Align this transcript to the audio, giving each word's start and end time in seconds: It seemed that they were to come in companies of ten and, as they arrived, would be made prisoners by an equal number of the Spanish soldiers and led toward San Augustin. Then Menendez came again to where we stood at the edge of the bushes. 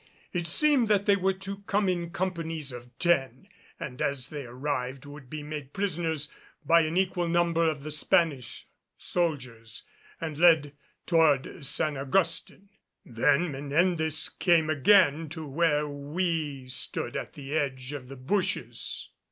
It 0.33 0.47
seemed 0.47 0.87
that 0.87 1.05
they 1.05 1.15
were 1.15 1.35
to 1.45 1.59
come 1.67 1.87
in 1.87 2.09
companies 2.09 2.71
of 2.71 2.89
ten 2.97 3.47
and, 3.79 4.01
as 4.01 4.29
they 4.29 4.47
arrived, 4.47 5.05
would 5.05 5.29
be 5.29 5.43
made 5.43 5.73
prisoners 5.73 6.31
by 6.65 6.81
an 6.81 6.97
equal 6.97 7.27
number 7.27 7.69
of 7.69 7.83
the 7.83 7.91
Spanish 7.91 8.65
soldiers 8.97 9.83
and 10.19 10.39
led 10.39 10.73
toward 11.05 11.63
San 11.63 11.97
Augustin. 11.97 12.69
Then 13.05 13.51
Menendez 13.51 14.27
came 14.29 14.71
again 14.71 15.29
to 15.29 15.45
where 15.45 15.87
we 15.87 16.67
stood 16.67 17.15
at 17.15 17.33
the 17.33 17.55
edge 17.55 17.93
of 17.93 18.07
the 18.07 18.15
bushes. 18.17 19.09